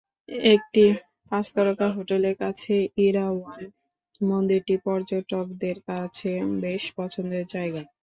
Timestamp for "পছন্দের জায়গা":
6.97-7.81